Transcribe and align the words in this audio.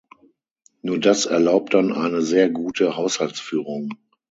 Nur 0.81 0.97
das 0.99 1.27
erlaubt 1.27 1.75
dann 1.75 1.91
eine 1.93 2.23
sehr 2.23 2.49
gute 2.49 2.95
Haushaltsführung. 2.97 3.91